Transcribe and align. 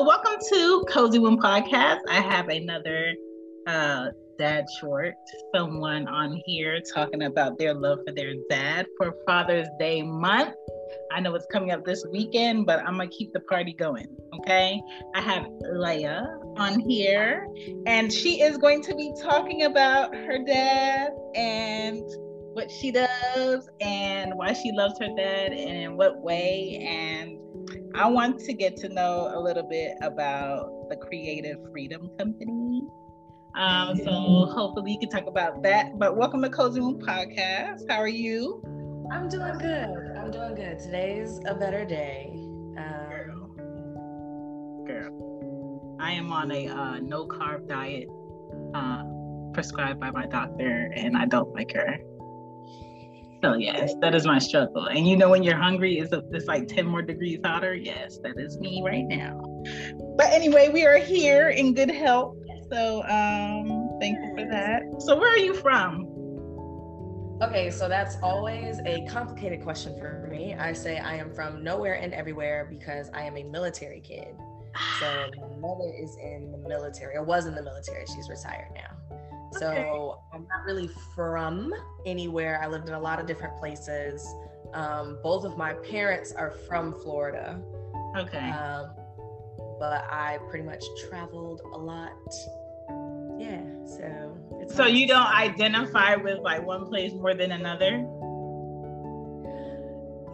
Welcome 0.00 0.36
to 0.50 0.84
Cozy 0.88 1.18
Womb 1.18 1.38
Podcast. 1.38 1.98
I 2.08 2.20
have 2.20 2.48
another 2.48 3.14
uh, 3.66 4.06
dad 4.38 4.64
short, 4.80 5.14
someone 5.52 6.06
on 6.06 6.40
here 6.46 6.80
talking 6.94 7.24
about 7.24 7.58
their 7.58 7.74
love 7.74 7.98
for 8.06 8.14
their 8.14 8.34
dad 8.48 8.86
for 8.96 9.12
Father's 9.26 9.66
Day 9.80 10.02
month. 10.02 10.54
I 11.10 11.18
know 11.18 11.34
it's 11.34 11.48
coming 11.50 11.72
up 11.72 11.84
this 11.84 12.06
weekend, 12.12 12.64
but 12.64 12.78
I'm 12.78 12.96
gonna 12.96 13.08
keep 13.08 13.32
the 13.32 13.40
party 13.40 13.72
going. 13.72 14.06
Okay. 14.38 14.80
I 15.16 15.20
have 15.20 15.46
Leia 15.64 16.28
on 16.56 16.78
here, 16.78 17.48
and 17.86 18.12
she 18.12 18.40
is 18.40 18.56
going 18.56 18.82
to 18.84 18.94
be 18.94 19.12
talking 19.20 19.64
about 19.64 20.14
her 20.14 20.38
dad 20.44 21.10
and 21.34 22.02
what 22.58 22.72
she 22.72 22.90
does 22.90 23.68
and 23.80 24.34
why 24.34 24.52
she 24.52 24.72
loves 24.72 24.98
her 24.98 25.06
dad 25.16 25.52
and 25.52 25.76
in 25.76 25.96
what 25.96 26.20
way. 26.20 26.76
And 26.84 27.38
I 27.94 28.08
want 28.08 28.40
to 28.40 28.52
get 28.52 28.76
to 28.78 28.88
know 28.88 29.30
a 29.32 29.38
little 29.38 29.62
bit 29.62 29.92
about 30.02 30.88
the 30.90 30.96
Creative 30.96 31.56
Freedom 31.70 32.10
Company. 32.18 32.82
Um, 33.54 33.96
so 33.98 34.10
hopefully 34.52 34.90
you 34.90 34.98
can 34.98 35.08
talk 35.08 35.28
about 35.28 35.62
that. 35.62 36.00
But 36.00 36.16
welcome 36.16 36.42
to 36.42 36.50
Cozy 36.50 36.80
Womb 36.80 36.98
Podcast. 36.98 37.88
How 37.88 37.98
are 37.98 38.08
you? 38.08 38.60
I'm 39.12 39.28
doing 39.28 39.56
good. 39.58 40.16
I'm 40.18 40.32
doing 40.32 40.56
good. 40.56 40.80
Today's 40.80 41.38
a 41.46 41.54
better 41.54 41.84
day. 41.84 42.32
Um, 42.76 43.54
Girl. 44.84 44.84
Girl. 44.84 45.96
I 46.00 46.10
am 46.10 46.32
on 46.32 46.50
a 46.50 46.66
uh, 46.66 46.98
no 46.98 47.24
carb 47.28 47.68
diet 47.68 48.08
uh, 48.74 49.04
prescribed 49.54 50.00
by 50.00 50.10
my 50.10 50.26
doctor, 50.26 50.92
and 50.96 51.16
I 51.16 51.26
don't 51.26 51.54
like 51.54 51.72
her. 51.74 51.98
So 53.42 53.54
yes, 53.54 53.94
that 54.00 54.14
is 54.14 54.26
my 54.26 54.38
struggle. 54.38 54.86
And 54.86 55.06
you 55.06 55.16
know 55.16 55.30
when 55.30 55.42
you're 55.42 55.56
hungry, 55.56 55.98
it's, 55.98 56.12
it's 56.32 56.46
like 56.46 56.66
10 56.66 56.86
more 56.86 57.02
degrees 57.02 57.38
hotter. 57.44 57.74
Yes, 57.74 58.18
that 58.24 58.34
is 58.36 58.58
me 58.58 58.82
right 58.84 59.04
now. 59.06 59.40
But 60.16 60.32
anyway, 60.32 60.70
we 60.70 60.84
are 60.84 60.98
here 60.98 61.50
in 61.50 61.74
good 61.74 61.90
health. 61.90 62.36
So 62.70 63.02
um 63.04 63.98
thank 64.00 64.18
you 64.18 64.34
for 64.36 64.50
that. 64.50 64.82
So 64.98 65.16
where 65.16 65.32
are 65.32 65.38
you 65.38 65.54
from? 65.54 66.06
Okay, 67.40 67.70
so 67.70 67.88
that's 67.88 68.16
always 68.20 68.80
a 68.84 69.06
complicated 69.06 69.62
question 69.62 69.96
for 69.96 70.26
me. 70.28 70.54
I 70.54 70.72
say 70.72 70.98
I 70.98 71.14
am 71.14 71.32
from 71.32 71.62
nowhere 71.62 71.94
and 71.94 72.12
everywhere 72.12 72.66
because 72.68 73.08
I 73.14 73.22
am 73.22 73.36
a 73.36 73.44
military 73.44 74.00
kid. 74.00 74.34
So 74.98 75.30
my 75.40 75.56
mother 75.56 75.92
is 75.96 76.16
in 76.16 76.50
the 76.50 76.58
military, 76.68 77.14
or 77.14 77.22
was 77.22 77.46
in 77.46 77.54
the 77.54 77.62
military. 77.62 78.04
She's 78.06 78.28
retired 78.28 78.70
now. 78.74 78.97
So 79.52 79.68
okay. 79.68 79.90
I'm 80.32 80.46
not 80.48 80.64
really 80.66 80.88
from 81.14 81.72
anywhere. 82.06 82.60
I 82.62 82.66
lived 82.66 82.88
in 82.88 82.94
a 82.94 83.00
lot 83.00 83.18
of 83.18 83.26
different 83.26 83.56
places. 83.56 84.26
Um, 84.74 85.18
both 85.22 85.44
of 85.44 85.56
my 85.56 85.72
parents 85.72 86.32
are 86.32 86.50
from 86.50 86.92
Florida. 86.92 87.60
Okay. 88.16 88.50
Um, 88.50 88.90
but 89.78 90.04
I 90.10 90.38
pretty 90.50 90.64
much 90.64 90.84
traveled 91.08 91.62
a 91.72 91.78
lot. 91.78 92.12
Yeah. 93.38 93.62
So. 93.86 94.36
so 94.68 94.86
you 94.86 95.06
don't 95.06 95.26
identify 95.26 96.16
with 96.16 96.40
like 96.40 96.64
one 96.66 96.86
place 96.86 97.12
more 97.12 97.34
than 97.34 97.52
another. 97.52 97.98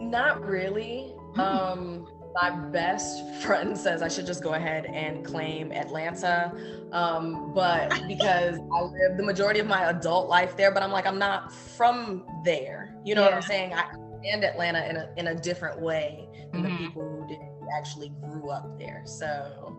Not 0.01 0.43
really. 0.43 1.13
Mm-hmm. 1.35 1.39
Um, 1.39 2.07
my 2.41 2.49
best 2.49 3.25
friend 3.41 3.77
says 3.77 4.01
I 4.01 4.09
should 4.09 4.25
just 4.25 4.43
go 4.43 4.53
ahead 4.53 4.85
and 4.85 5.25
claim 5.25 5.71
Atlanta. 5.71 6.53
Um, 6.91 7.53
but 7.53 7.89
because 8.07 8.57
I 8.57 8.81
lived 8.81 9.17
the 9.17 9.23
majority 9.23 9.59
of 9.59 9.67
my 9.67 9.89
adult 9.89 10.27
life 10.27 10.57
there, 10.57 10.71
but 10.71 10.83
I'm 10.83 10.91
like, 10.91 11.07
I'm 11.07 11.19
not 11.19 11.53
from 11.53 12.25
there. 12.43 12.95
You 13.05 13.15
know 13.15 13.21
yeah. 13.21 13.27
what 13.27 13.35
I'm 13.35 13.41
saying? 13.41 13.73
I 13.73 13.83
understand 13.93 14.43
Atlanta 14.43 14.89
in 14.89 14.97
a, 14.97 15.13
in 15.17 15.27
a 15.27 15.35
different 15.35 15.79
way 15.79 16.27
than 16.51 16.63
mm-hmm. 16.63 16.71
the 16.71 16.87
people 16.87 17.03
who 17.03 17.27
didn't 17.27 17.67
actually 17.77 18.11
grew 18.21 18.49
up 18.49 18.77
there. 18.77 19.03
So, 19.05 19.77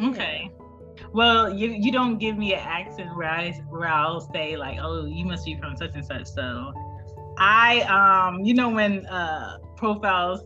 okay. 0.00 0.50
Yeah. 0.50 0.60
Well, 1.12 1.52
you 1.52 1.70
you 1.70 1.90
don't 1.90 2.18
give 2.18 2.36
me 2.36 2.54
an 2.54 2.60
accent 2.60 3.16
where 3.16 3.28
I 3.28 3.50
where 3.68 3.88
I'll 3.88 4.20
say 4.32 4.56
like, 4.56 4.78
oh, 4.80 5.06
you 5.06 5.24
must 5.24 5.44
be 5.44 5.56
from 5.56 5.76
such 5.76 5.94
and 5.94 6.04
such. 6.04 6.26
So, 6.26 6.72
I 7.38 7.80
um, 7.82 8.44
you 8.44 8.54
know 8.54 8.68
when 8.68 9.04
uh 9.06 9.58
profiles 9.76 10.42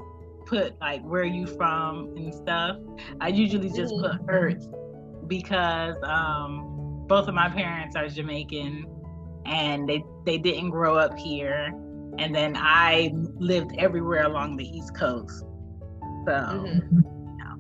put 0.49 0.81
like 0.81 1.03
where 1.03 1.25
you 1.25 1.47
from 1.47 2.15
and 2.17 2.35
stuff. 2.35 2.77
I 3.21 3.29
usually 3.29 3.69
just 3.69 3.95
put 3.95 4.13
mm-hmm. 4.13 4.31
Earth 4.31 4.67
because 5.27 5.97
um, 6.03 7.05
both 7.07 7.29
of 7.29 7.35
my 7.35 7.49
parents 7.49 7.95
are 7.97 8.09
Jamaican 8.09 8.87
and 9.47 9.89
they 9.89 10.03
they 10.25 10.39
didn't 10.39 10.71
grow 10.71 10.97
up 10.97 11.17
here. 11.19 11.73
And 12.19 12.35
then 12.35 12.55
I 12.57 13.13
lived 13.37 13.77
everywhere 13.79 14.25
along 14.25 14.57
the 14.57 14.69
East 14.69 14.97
Coast. 14.97 15.45
So, 16.27 16.33
mm-hmm. 16.33 17.01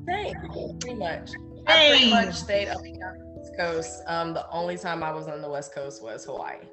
pretty 0.04 0.94
much. 0.94 1.30
I 1.68 1.88
pretty 1.90 2.10
much 2.10 2.34
stayed 2.34 2.68
up 2.68 2.78
on 2.78 2.82
the 2.82 3.40
East 3.40 3.52
Coast. 3.56 4.02
Um, 4.06 4.34
the 4.34 4.48
only 4.50 4.76
time 4.76 5.02
I 5.04 5.12
was 5.12 5.28
on 5.28 5.40
the 5.40 5.48
West 5.48 5.72
Coast 5.72 6.02
was 6.02 6.24
Hawaii, 6.24 6.56
and 6.60 6.68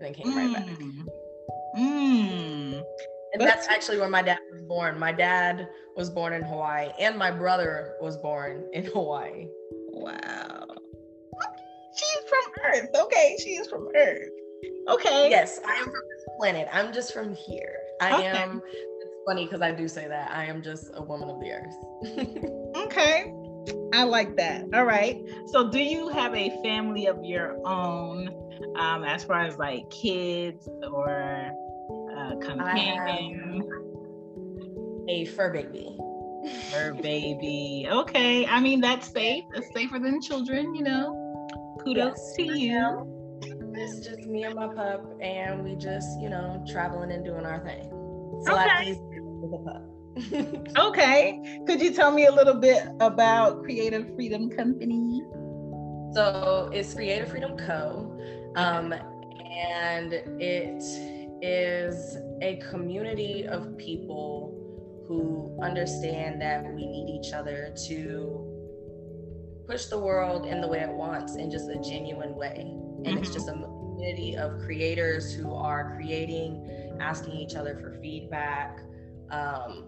then 0.00 0.14
came 0.14 0.32
mm. 0.32 0.36
right 0.36 0.54
back. 0.54 0.66
Mm. 1.76 2.82
And 3.32 3.42
that's 3.42 3.68
actually 3.68 3.98
where 3.98 4.08
my 4.08 4.22
dad 4.22 4.38
was 4.52 4.62
born. 4.62 4.98
My 4.98 5.12
dad 5.12 5.68
was 5.96 6.10
born 6.10 6.32
in 6.32 6.42
Hawaii, 6.42 6.90
and 6.98 7.18
my 7.18 7.30
brother 7.30 7.94
was 8.00 8.16
born 8.18 8.64
in 8.72 8.84
Hawaii. 8.86 9.46
Wow. 9.92 10.66
She's 11.96 12.28
from 12.28 12.52
Earth. 12.64 12.88
Okay, 12.94 13.36
she 13.42 13.50
is 13.50 13.68
from 13.68 13.88
Earth. 13.96 14.30
Okay. 14.88 15.30
Yes, 15.30 15.60
I 15.66 15.74
am 15.74 15.84
from 15.84 15.92
this 15.92 16.24
planet. 16.38 16.68
I'm 16.72 16.92
just 16.92 17.12
from 17.12 17.34
here. 17.34 17.76
I 18.00 18.14
okay. 18.14 18.26
am. 18.26 18.62
It's 18.64 19.14
funny 19.26 19.44
because 19.44 19.62
I 19.62 19.72
do 19.72 19.88
say 19.88 20.06
that. 20.06 20.30
I 20.30 20.44
am 20.44 20.62
just 20.62 20.90
a 20.94 21.02
woman 21.02 21.28
of 21.28 21.40
the 21.40 21.50
earth. 21.50 22.76
okay. 22.86 23.32
I 23.92 24.04
like 24.04 24.36
that. 24.36 24.64
All 24.74 24.84
right. 24.84 25.20
So, 25.46 25.70
do 25.70 25.80
you 25.80 26.08
have 26.08 26.34
a 26.34 26.50
family 26.62 27.06
of 27.06 27.24
your 27.24 27.56
own, 27.66 28.28
um, 28.76 29.02
as 29.04 29.24
far 29.24 29.40
as 29.40 29.58
like 29.58 29.88
kids 29.90 30.68
or 30.92 31.50
uh, 32.32 32.36
companion? 32.36 33.68
a 35.08 35.24
fur 35.26 35.52
baby. 35.52 35.96
Fur 36.70 36.94
baby. 36.94 37.86
Okay. 37.90 38.46
I 38.46 38.60
mean, 38.60 38.80
that's 38.80 39.08
safe. 39.10 39.44
That's 39.54 39.72
safer 39.74 39.98
than 39.98 40.20
children, 40.20 40.74
you 40.74 40.82
know. 40.82 41.22
Kudos 41.82 42.16
yes, 42.16 42.36
to 42.36 42.58
you. 42.58 43.12
It's 43.74 44.06
just 44.06 44.20
me 44.20 44.44
and 44.44 44.54
my 44.54 44.68
pup, 44.68 45.04
and 45.20 45.62
we 45.62 45.76
just, 45.76 46.18
you 46.20 46.30
know, 46.30 46.64
traveling 46.68 47.12
and 47.12 47.24
doing 47.24 47.44
our 47.44 47.62
thing. 47.62 47.84
It's 48.38 48.48
okay. 48.48 48.98
with 49.02 49.52
a 49.52 49.64
pup. 49.64 50.78
okay. 50.78 51.60
Could 51.66 51.82
you 51.82 51.92
tell 51.92 52.10
me 52.10 52.26
a 52.26 52.32
little 52.32 52.54
bit 52.54 52.88
about 53.00 53.62
Creative 53.62 54.14
Freedom 54.14 54.48
Company? 54.48 55.22
So 56.14 56.70
it's 56.72 56.94
Creative 56.94 57.28
Freedom 57.28 57.56
Co. 57.58 58.18
Um, 58.56 58.94
and 58.94 60.14
it 60.40 60.82
is 61.46 62.16
a 62.42 62.56
community 62.70 63.46
of 63.46 63.78
people 63.78 64.52
who 65.06 65.56
understand 65.62 66.40
that 66.42 66.64
we 66.74 66.84
need 66.86 67.08
each 67.08 67.32
other 67.32 67.72
to 67.86 68.52
push 69.68 69.86
the 69.86 69.98
world 69.98 70.46
in 70.46 70.60
the 70.60 70.66
way 70.66 70.80
it 70.80 70.90
wants 70.90 71.36
in 71.36 71.50
just 71.50 71.68
a 71.68 71.76
genuine 71.76 72.34
way. 72.34 72.56
And 72.58 73.06
mm-hmm. 73.06 73.18
it's 73.18 73.30
just 73.30 73.48
a 73.48 73.52
community 73.52 74.36
of 74.36 74.58
creators 74.64 75.32
who 75.32 75.54
are 75.54 75.94
creating, 75.96 76.96
asking 77.00 77.34
each 77.34 77.54
other 77.54 77.76
for 77.78 77.98
feedback, 78.00 78.80
um, 79.30 79.84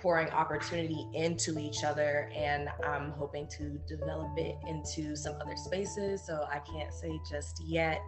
pouring 0.00 0.28
opportunity 0.30 1.08
into 1.14 1.58
each 1.58 1.82
other. 1.82 2.30
And 2.34 2.68
I'm 2.86 3.10
hoping 3.12 3.48
to 3.58 3.78
develop 3.88 4.36
it 4.36 4.56
into 4.68 5.16
some 5.16 5.34
other 5.40 5.56
spaces. 5.56 6.24
So 6.24 6.46
I 6.50 6.60
can't 6.60 6.92
say 6.94 7.18
just 7.28 7.60
yet. 7.66 8.02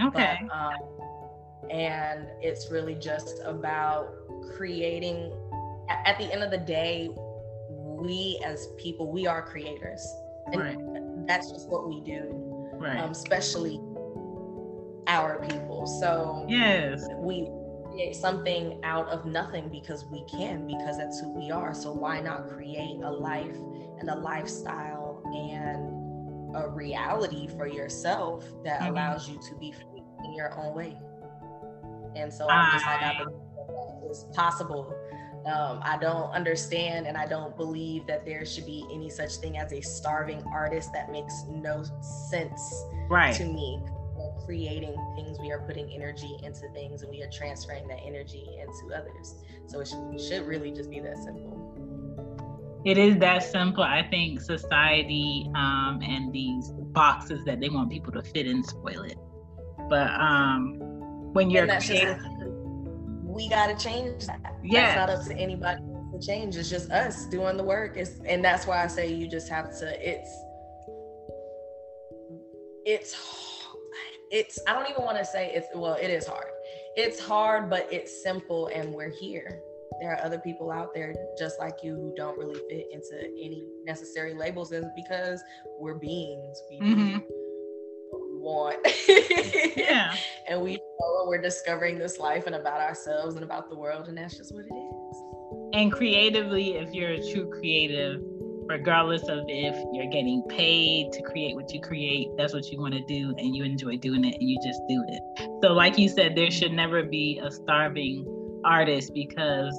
Okay. 0.00 0.38
But, 0.42 0.54
um, 0.54 0.74
and 1.70 2.28
it's 2.40 2.70
really 2.70 2.94
just 2.94 3.40
about 3.44 4.14
creating 4.56 5.32
at 5.88 6.18
the 6.18 6.32
end 6.32 6.42
of 6.42 6.50
the 6.50 6.58
day 6.58 7.10
we 7.68 8.40
as 8.44 8.68
people 8.78 9.10
we 9.10 9.26
are 9.26 9.42
creators. 9.42 10.06
And 10.46 10.60
right. 10.60 11.26
that's 11.26 11.52
just 11.52 11.68
what 11.68 11.88
we 11.88 12.00
do 12.00 12.52
right. 12.82 12.98
um, 12.98 13.12
especially 13.12 13.80
our 15.06 15.44
people. 15.46 15.86
So 16.00 16.44
yes. 16.48 17.06
we 17.16 17.48
create 17.90 18.16
something 18.16 18.80
out 18.84 19.08
of 19.08 19.24
nothing 19.24 19.68
because 19.68 20.04
we 20.06 20.24
can 20.24 20.66
because 20.66 20.98
that's 20.98 21.20
who 21.20 21.30
we 21.30 21.50
are. 21.50 21.74
So 21.74 21.92
why 21.92 22.20
not 22.20 22.48
create 22.48 23.00
a 23.02 23.10
life 23.10 23.56
and 23.98 24.08
a 24.10 24.16
lifestyle 24.16 25.22
and 25.34 26.56
a 26.56 26.68
reality 26.68 27.48
for 27.56 27.66
yourself 27.66 28.44
that 28.64 28.80
mm-hmm. 28.80 28.90
allows 28.90 29.28
you 29.28 29.40
to 29.48 29.54
be 29.56 29.72
free 29.72 30.02
in 30.24 30.34
your 30.34 30.58
own 30.58 30.74
way 30.74 30.96
and 32.16 32.32
so 32.32 32.48
I'm 32.48 32.72
just 32.72 32.86
like, 32.86 33.02
I 33.02 33.18
believe 33.18 33.38
that 33.56 34.10
is 34.10 34.26
possible. 34.34 34.94
Um, 35.46 35.80
I 35.82 35.98
don't 36.00 36.30
understand 36.30 37.06
and 37.06 37.16
I 37.16 37.26
don't 37.26 37.56
believe 37.56 38.06
that 38.06 38.24
there 38.24 38.46
should 38.46 38.64
be 38.64 38.86
any 38.92 39.10
such 39.10 39.36
thing 39.36 39.58
as 39.58 39.72
a 39.72 39.80
starving 39.80 40.42
artist. 40.54 40.92
That 40.92 41.10
makes 41.10 41.34
no 41.50 41.82
sense 42.30 42.84
right. 43.08 43.34
to 43.34 43.44
me. 43.44 43.82
We're 44.14 44.44
creating 44.44 44.94
things, 45.16 45.38
we 45.40 45.50
are 45.50 45.60
putting 45.66 45.90
energy 45.92 46.36
into 46.44 46.68
things, 46.74 47.02
and 47.02 47.10
we 47.10 47.22
are 47.22 47.30
transferring 47.30 47.88
that 47.88 47.98
energy 48.04 48.46
into 48.60 48.94
others. 48.96 49.34
So 49.66 49.80
it 49.80 49.88
should, 49.88 50.20
should 50.20 50.46
really 50.46 50.70
just 50.70 50.90
be 50.90 51.00
that 51.00 51.16
simple. 51.16 52.82
it 52.84 52.98
is 52.98 53.18
that 53.18 53.42
simple. 53.42 53.82
I 53.82 54.06
think 54.08 54.40
society 54.40 55.48
um, 55.56 56.00
and 56.04 56.32
these 56.32 56.70
boxes 56.92 57.44
that 57.46 57.58
they 57.60 57.68
want 57.68 57.90
people 57.90 58.12
to 58.12 58.22
fit 58.22 58.46
in 58.46 58.62
spoil 58.62 59.02
it. 59.02 59.18
But 59.88 60.10
um, 60.20 60.91
when 61.32 61.50
you're 61.50 61.66
creative, 61.66 62.18
we 63.22 63.48
got 63.48 63.66
to 63.66 63.84
change 63.84 64.26
that. 64.26 64.40
Yeah, 64.62 64.94
that's 64.94 64.96
not 64.96 65.10
up 65.10 65.26
to 65.26 65.34
anybody 65.34 65.82
to 66.12 66.26
change. 66.26 66.56
It's 66.56 66.70
just 66.70 66.90
us 66.90 67.26
doing 67.26 67.56
the 67.56 67.64
work. 67.64 67.96
It's, 67.96 68.20
and 68.26 68.44
that's 68.44 68.66
why 68.66 68.82
I 68.82 68.86
say 68.86 69.12
you 69.12 69.28
just 69.28 69.48
have 69.48 69.76
to. 69.78 70.10
It's 70.10 70.30
it's 72.84 73.16
it's. 74.30 74.58
I 74.68 74.74
don't 74.74 74.90
even 74.90 75.02
want 75.04 75.18
to 75.18 75.24
say 75.24 75.52
it's. 75.54 75.68
Well, 75.74 75.94
it 75.94 76.10
is 76.10 76.26
hard. 76.26 76.48
It's 76.96 77.20
hard, 77.20 77.70
but 77.70 77.88
it's 77.90 78.22
simple, 78.22 78.68
and 78.68 78.92
we're 78.92 79.12
here 79.20 79.62
there 80.02 80.12
are 80.12 80.24
other 80.24 80.38
people 80.38 80.72
out 80.72 80.92
there 80.92 81.14
just 81.38 81.60
like 81.60 81.76
you 81.82 81.94
who 81.94 82.12
don't 82.16 82.36
really 82.36 82.60
fit 82.68 82.88
into 82.90 83.24
any 83.40 83.62
necessary 83.84 84.34
labels 84.34 84.72
is 84.72 84.84
because 84.96 85.40
we're 85.78 85.94
beings. 85.94 86.60
We 86.68 86.80
mm-hmm. 86.80 87.18
Want. 88.42 88.78
yeah. 89.76 90.14
And 90.48 90.60
we 90.60 90.74
know 90.74 91.24
we're 91.26 91.40
discovering 91.40 91.98
this 91.98 92.18
life 92.18 92.46
and 92.46 92.54
about 92.54 92.80
ourselves 92.80 93.36
and 93.36 93.44
about 93.44 93.70
the 93.70 93.76
world, 93.76 94.08
and 94.08 94.18
that's 94.18 94.36
just 94.36 94.54
what 94.54 94.64
it 94.64 94.74
is. 94.74 95.72
And 95.74 95.92
creatively, 95.92 96.76
if 96.76 96.92
you're 96.92 97.12
a 97.12 97.32
true 97.32 97.48
creative, 97.48 98.20
regardless 98.66 99.22
of 99.28 99.44
if 99.48 99.74
you're 99.92 100.10
getting 100.10 100.42
paid 100.48 101.12
to 101.12 101.22
create 101.22 101.54
what 101.54 101.72
you 101.72 101.80
create, 101.80 102.28
that's 102.36 102.52
what 102.52 102.66
you 102.70 102.80
want 102.80 102.94
to 102.94 103.04
do 103.06 103.34
and 103.38 103.54
you 103.54 103.64
enjoy 103.64 103.96
doing 103.96 104.24
it 104.24 104.34
and 104.34 104.48
you 104.48 104.58
just 104.64 104.80
do 104.88 105.02
it. 105.08 105.48
So, 105.62 105.72
like 105.72 105.98
you 105.98 106.08
said, 106.08 106.36
there 106.36 106.50
should 106.50 106.72
never 106.72 107.02
be 107.02 107.40
a 107.42 107.50
starving 107.50 108.26
artist 108.64 109.12
because 109.14 109.72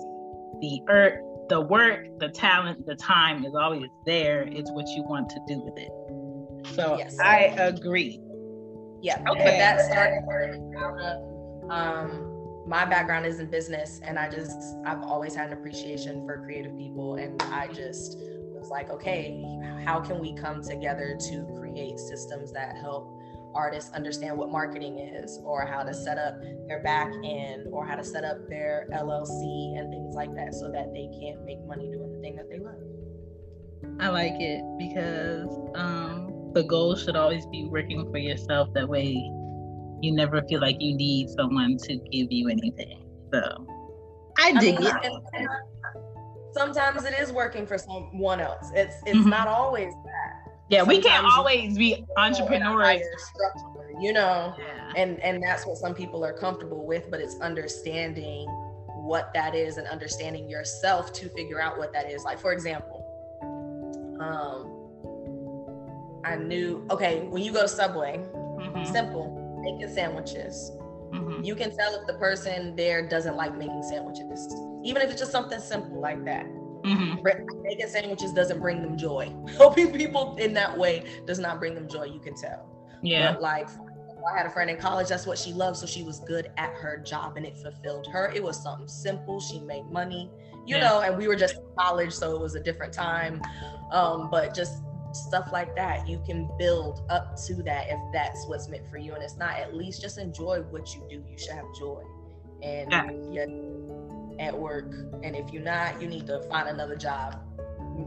the 0.61 0.81
earth, 0.89 1.19
the 1.49 1.61
work, 1.61 2.07
the 2.19 2.29
talent, 2.29 2.85
the 2.85 2.95
time 2.95 3.45
is 3.45 3.53
always 3.53 3.89
there. 4.05 4.43
It's 4.43 4.71
what 4.71 4.87
you 4.89 5.03
want 5.03 5.29
to 5.29 5.39
do 5.47 5.59
with 5.59 5.77
it. 5.77 5.91
So 6.75 6.97
yes. 6.97 7.19
I 7.19 7.53
agree. 7.57 8.19
Yeah. 9.03 9.21
Okay. 9.27 9.43
But 9.43 9.57
that 9.57 9.81
started 9.81 10.23
um 11.69 12.29
my 12.65 12.85
background 12.85 13.25
is 13.25 13.39
in 13.39 13.47
business 13.47 13.99
and 14.03 14.17
I 14.17 14.29
just 14.29 14.57
I've 14.85 15.03
always 15.03 15.35
had 15.35 15.47
an 15.51 15.57
appreciation 15.57 16.25
for 16.25 16.41
creative 16.43 16.77
people 16.77 17.15
and 17.15 17.41
I 17.43 17.67
just 17.67 18.17
was 18.17 18.69
like, 18.69 18.89
okay, 18.89 19.43
how 19.83 19.99
can 19.99 20.19
we 20.19 20.33
come 20.33 20.63
together 20.63 21.17
to 21.29 21.57
create 21.59 21.99
systems 21.99 22.53
that 22.53 22.77
help 22.77 23.09
artists 23.53 23.91
understand 23.93 24.37
what 24.37 24.49
marketing 24.49 24.97
is 24.97 25.37
or 25.43 25.65
how 25.65 25.83
to 25.83 25.93
set 25.93 26.17
up 26.17 26.35
their 26.67 26.81
back 26.81 27.11
end 27.25 27.67
or 27.71 27.85
how 27.85 27.95
to 27.95 28.03
set 28.03 28.23
up 28.23 28.37
their 28.47 28.87
LLC 28.93 29.77
and 29.77 29.91
things 29.91 30.15
like 30.15 30.33
that 30.35 30.53
so 30.53 30.71
that 30.71 30.93
they 30.93 31.09
can 31.19 31.43
make 31.45 31.59
money 31.67 31.89
doing 31.91 32.13
the 32.13 32.21
thing 32.21 32.37
that 32.37 32.49
they 32.49 32.59
love. 32.59 32.79
I 33.99 34.07
like 34.07 34.39
it 34.39 34.63
because 34.79 35.49
um, 35.75 36.32
the 36.53 36.63
goal 36.63 36.95
should 36.95 37.15
always 37.15 37.45
be 37.47 37.65
working 37.65 38.09
for 38.11 38.17
yourself. 38.17 38.69
That 38.73 38.87
way, 38.87 39.11
you 40.01 40.11
never 40.11 40.41
feel 40.43 40.61
like 40.61 40.77
you 40.79 40.95
need 40.95 41.29
someone 41.29 41.77
to 41.83 41.95
give 42.11 42.31
you 42.31 42.49
anything. 42.49 43.05
So, 43.33 43.67
I 44.37 44.53
dig 44.59 44.75
I 44.77 44.79
mean, 44.79 45.21
it. 45.33 45.49
Sometimes 46.53 47.05
it 47.05 47.19
is 47.19 47.31
working 47.31 47.65
for 47.65 47.77
someone 47.77 48.39
else. 48.39 48.69
It's 48.75 48.95
it's 49.05 49.17
mm-hmm. 49.17 49.29
not 49.29 49.47
always 49.47 49.93
that 50.05 50.43
yeah 50.69 50.83
we 50.83 50.99
can't 51.01 51.25
always 51.37 51.77
be 51.77 52.03
entrepreneurs 52.17 53.01
you 53.99 54.13
know 54.13 54.55
yeah. 54.57 54.91
and 54.95 55.19
and 55.19 55.43
that's 55.43 55.65
what 55.65 55.77
some 55.77 55.93
people 55.93 56.23
are 56.25 56.33
comfortable 56.33 56.85
with 56.85 57.09
but 57.11 57.19
it's 57.19 57.39
understanding 57.41 58.47
what 58.87 59.31
that 59.33 59.53
is 59.53 59.77
and 59.77 59.87
understanding 59.87 60.49
yourself 60.49 61.11
to 61.13 61.29
figure 61.29 61.61
out 61.61 61.77
what 61.77 61.91
that 61.93 62.09
is 62.09 62.23
like 62.23 62.39
for 62.39 62.53
example 62.53 62.99
um 64.19 64.72
i 66.25 66.35
knew 66.35 66.85
okay 66.89 67.21
when 67.27 67.41
you 67.41 67.51
go 67.51 67.61
to 67.61 67.67
subway 67.67 68.17
mm-hmm. 68.17 68.91
simple 68.91 69.59
making 69.61 69.93
sandwiches 69.93 70.71
mm-hmm. 71.11 71.43
you 71.43 71.55
can 71.55 71.75
tell 71.75 71.93
if 71.95 72.07
the 72.07 72.13
person 72.15 72.75
there 72.75 73.07
doesn't 73.07 73.35
like 73.35 73.57
making 73.57 73.83
sandwiches 73.83 74.53
even 74.83 75.01
if 75.01 75.09
it's 75.09 75.19
just 75.19 75.31
something 75.31 75.59
simple 75.59 75.99
like 75.99 76.23
that 76.25 76.45
Mm-hmm. 76.83 77.63
Making 77.63 77.87
sandwiches 77.87 78.33
doesn't 78.33 78.59
bring 78.59 78.81
them 78.81 78.97
joy. 78.97 79.33
Helping 79.57 79.93
people 79.93 80.35
in 80.35 80.53
that 80.55 80.77
way 80.77 81.05
does 81.25 81.39
not 81.39 81.59
bring 81.59 81.75
them 81.75 81.87
joy. 81.87 82.03
You 82.03 82.19
can 82.19 82.35
tell. 82.35 82.69
Yeah. 83.01 83.33
But 83.33 83.41
like 83.41 83.69
I 84.31 84.37
had 84.37 84.45
a 84.45 84.49
friend 84.49 84.69
in 84.69 84.77
college, 84.77 85.09
that's 85.09 85.25
what 85.25 85.37
she 85.37 85.53
loved. 85.53 85.77
So 85.77 85.85
she 85.85 86.03
was 86.03 86.19
good 86.19 86.51
at 86.57 86.73
her 86.75 86.97
job 86.97 87.37
and 87.37 87.45
it 87.45 87.57
fulfilled 87.57 88.07
her. 88.11 88.31
It 88.33 88.43
was 88.43 88.61
something 88.61 88.87
simple. 88.87 89.39
She 89.39 89.59
made 89.59 89.85
money, 89.85 90.29
you 90.65 90.77
yeah. 90.77 90.87
know, 90.87 91.01
and 91.01 91.17
we 91.17 91.27
were 91.27 91.35
just 91.35 91.55
in 91.55 91.63
college, 91.77 92.13
so 92.13 92.35
it 92.35 92.41
was 92.41 92.55
a 92.55 92.61
different 92.61 92.93
time. 92.93 93.41
Um, 93.91 94.29
but 94.29 94.53
just 94.53 94.83
stuff 95.15 95.49
like 95.51 95.75
that, 95.75 96.07
you 96.07 96.21
can 96.25 96.49
build 96.57 97.03
up 97.09 97.35
to 97.45 97.55
that 97.63 97.87
if 97.89 97.99
that's 98.11 98.45
what's 98.47 98.67
meant 98.67 98.87
for 98.89 98.97
you. 98.97 99.13
And 99.13 99.23
it's 99.23 99.37
not 99.37 99.57
at 99.57 99.75
least 99.75 100.01
just 100.01 100.17
enjoy 100.17 100.61
what 100.69 100.93
you 100.93 101.01
do. 101.09 101.23
You 101.29 101.37
should 101.37 101.53
have 101.53 101.65
joy. 101.77 102.01
And 102.61 103.33
yeah. 103.33 104.45
at 104.45 104.57
work. 104.57 104.93
And 105.21 105.35
if 105.35 105.51
you're 105.51 105.63
not, 105.63 106.01
you 106.01 106.07
need 106.07 106.27
to 106.27 106.41
find 106.43 106.69
another 106.69 106.95
job. 106.95 107.41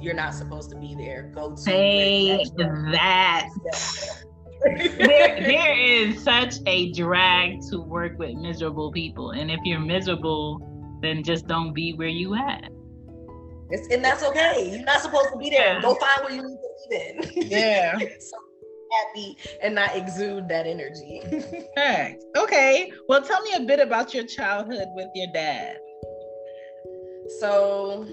You're 0.00 0.14
not 0.14 0.34
supposed 0.34 0.70
to 0.70 0.76
be 0.76 0.94
there. 0.94 1.30
Go 1.34 1.50
to 1.50 1.56
say 1.56 2.44
that. 2.56 3.48
there, 4.64 4.78
there 4.98 5.78
is 5.78 6.22
such 6.22 6.56
a 6.66 6.92
drag 6.92 7.60
to 7.70 7.80
work 7.80 8.18
with 8.18 8.34
miserable 8.34 8.90
people. 8.90 9.30
And 9.30 9.50
if 9.50 9.60
you're 9.64 9.80
miserable, 9.80 10.98
then 11.02 11.22
just 11.22 11.46
don't 11.46 11.72
be 11.72 11.92
where 11.92 12.08
you 12.08 12.34
at. 12.34 12.70
It's, 13.70 13.92
and 13.92 14.04
that's 14.04 14.22
okay. 14.22 14.70
You're 14.70 14.84
not 14.84 15.00
supposed 15.00 15.30
to 15.32 15.38
be 15.38 15.50
there. 15.50 15.80
Go 15.80 15.94
find 15.96 16.24
where 16.24 16.34
you 16.34 16.55
Yeah. 17.34 17.98
so 18.20 18.36
happy 18.92 19.36
and 19.62 19.74
not 19.74 19.96
exude 19.96 20.48
that 20.48 20.66
energy. 20.66 21.20
Correct. 21.76 22.24
Okay. 22.36 22.92
Well, 23.08 23.22
tell 23.22 23.42
me 23.42 23.54
a 23.54 23.60
bit 23.60 23.80
about 23.80 24.14
your 24.14 24.24
childhood 24.24 24.88
with 24.94 25.08
your 25.14 25.28
dad. 25.32 25.78
So 27.40 28.06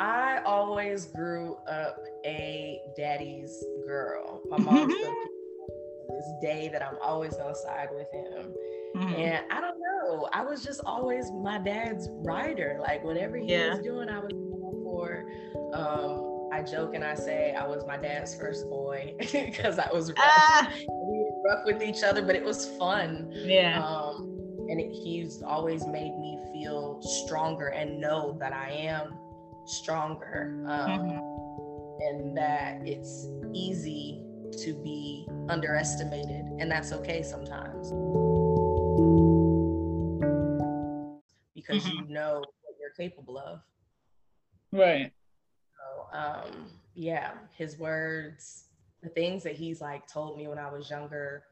I 0.00 0.40
always 0.44 1.06
grew 1.06 1.56
up 1.70 1.98
a 2.24 2.80
daddy's 2.96 3.64
girl. 3.86 4.40
My 4.48 4.58
mom 4.58 4.88
this 4.88 6.32
day 6.42 6.68
that 6.68 6.82
I'm 6.82 6.96
always 7.02 7.36
gonna 7.36 7.54
side 7.54 7.88
with 7.92 8.10
him. 8.12 8.54
Mm-hmm. 8.96 9.14
And 9.14 9.44
I 9.50 9.60
don't 9.60 9.78
know. 9.78 10.28
I 10.32 10.42
was 10.42 10.64
just 10.64 10.80
always 10.84 11.30
my 11.32 11.58
dad's 11.58 12.08
rider. 12.10 12.78
Like 12.80 13.04
whatever 13.04 13.36
he 13.36 13.46
yeah. 13.46 13.70
was 13.70 13.78
doing, 13.80 14.08
I 14.08 14.18
was 14.18 14.32
for. 14.82 15.24
Um, 15.72 16.29
I 16.52 16.62
joke 16.62 16.94
and 16.94 17.04
I 17.04 17.14
say 17.14 17.54
I 17.54 17.66
was 17.66 17.84
my 17.86 17.96
dad's 17.96 18.34
first 18.34 18.68
boy 18.68 19.14
because 19.18 19.78
I 19.78 19.90
was 19.92 20.08
rough. 20.10 20.18
Ah. 20.18 20.72
We 20.76 20.86
were 20.88 21.42
rough 21.44 21.64
with 21.64 21.82
each 21.82 22.02
other, 22.02 22.22
but 22.22 22.34
it 22.34 22.44
was 22.44 22.66
fun. 22.78 23.30
Yeah. 23.32 23.84
Um, 23.84 24.40
and 24.68 24.80
it, 24.80 24.92
he's 24.92 25.42
always 25.42 25.86
made 25.86 26.16
me 26.18 26.38
feel 26.52 27.00
stronger 27.02 27.68
and 27.68 28.00
know 28.00 28.36
that 28.40 28.52
I 28.52 28.70
am 28.70 29.18
stronger 29.66 30.62
um, 30.66 30.90
mm-hmm. 30.90 32.02
and 32.06 32.36
that 32.36 32.80
it's 32.84 33.26
easy 33.52 34.22
to 34.62 34.74
be 34.82 35.26
underestimated 35.48 36.44
and 36.58 36.70
that's 36.70 36.92
okay 36.92 37.22
sometimes 37.22 37.90
because 41.54 41.84
mm-hmm. 41.84 42.08
you 42.08 42.14
know 42.14 42.38
what 42.38 42.74
you're 42.80 42.90
capable 42.96 43.38
of 43.38 43.60
right 44.72 45.12
um 46.12 46.66
yeah 46.94 47.32
his 47.56 47.78
words 47.78 48.64
the 49.02 49.08
things 49.08 49.42
that 49.42 49.54
he's 49.54 49.80
like 49.80 50.06
told 50.06 50.36
me 50.36 50.48
when 50.48 50.58
i 50.58 50.70
was 50.70 50.90
younger 50.90 51.44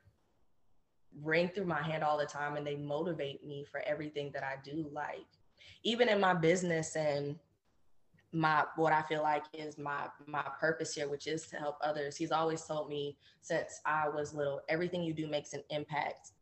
ring 1.22 1.50
through 1.54 1.66
my 1.66 1.82
head 1.82 2.02
all 2.02 2.18
the 2.18 2.26
time 2.26 2.56
and 2.56 2.66
they 2.66 2.76
motivate 2.76 3.44
me 3.46 3.64
for 3.70 3.80
everything 3.86 4.30
that 4.32 4.42
I 4.42 4.54
do. 4.62 4.88
Like 4.92 5.26
even 5.84 6.08
in 6.08 6.20
my 6.20 6.34
business 6.34 6.96
and 6.96 7.36
my 8.32 8.64
what 8.76 8.92
I 8.92 9.02
feel 9.02 9.22
like 9.22 9.44
is 9.54 9.78
my 9.78 10.06
my 10.26 10.44
purpose 10.60 10.94
here, 10.94 11.08
which 11.08 11.26
is 11.26 11.46
to 11.48 11.56
help 11.56 11.76
others. 11.82 12.16
He's 12.16 12.32
always 12.32 12.62
told 12.62 12.88
me 12.88 13.16
since 13.40 13.80
I 13.86 14.08
was 14.08 14.34
little, 14.34 14.60
everything 14.68 15.02
you 15.02 15.14
do 15.14 15.26
makes 15.26 15.54
an 15.54 15.62
impact. 15.70 16.32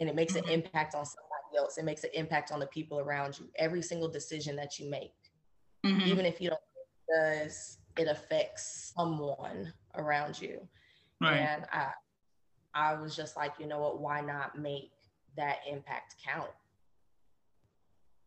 And 0.00 0.08
it 0.08 0.14
makes 0.14 0.36
an 0.36 0.42
mm-hmm. 0.42 0.52
impact 0.52 0.94
on 0.94 1.04
somebody 1.04 1.56
else. 1.56 1.76
It 1.76 1.84
makes 1.84 2.04
an 2.04 2.10
impact 2.14 2.52
on 2.52 2.60
the 2.60 2.66
people 2.66 3.00
around 3.00 3.38
you. 3.38 3.48
Every 3.56 3.82
single 3.82 4.08
decision 4.08 4.54
that 4.56 4.78
you 4.78 4.88
make, 4.88 5.12
mm-hmm. 5.84 6.06
even 6.06 6.24
if 6.24 6.40
you 6.40 6.50
don't 6.50 6.60
does, 7.12 7.78
it 7.96 8.08
affects 8.08 8.92
someone 8.96 9.72
around 9.94 10.40
you. 10.40 10.60
Right. 11.20 11.38
And 11.38 11.64
I 11.72 11.90
I 12.74 12.94
was 12.94 13.16
just 13.16 13.36
like, 13.36 13.52
you 13.58 13.66
know 13.66 13.80
what, 13.80 14.00
why 14.00 14.20
not 14.20 14.58
make 14.58 14.92
that 15.36 15.58
impact 15.68 16.16
count? 16.24 16.50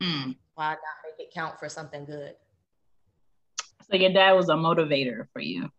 Mm. 0.01 0.35
Why 0.55 0.71
not 0.71 0.79
make 1.05 1.27
it 1.27 1.33
count 1.33 1.59
for 1.59 1.69
something 1.69 2.05
good? 2.05 2.35
So 3.89 3.97
your 3.97 4.11
dad 4.11 4.33
was 4.33 4.49
a 4.49 4.53
motivator 4.53 5.27
for 5.31 5.41
you. 5.41 5.71